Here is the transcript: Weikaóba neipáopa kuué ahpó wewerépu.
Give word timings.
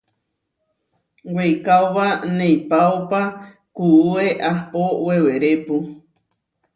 Weikaóba 1.33 2.05
neipáopa 2.37 3.21
kuué 3.75 4.25
ahpó 4.49 4.81
wewerépu. 5.05 5.75